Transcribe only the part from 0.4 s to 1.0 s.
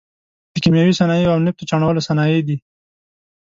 د کیمیاوي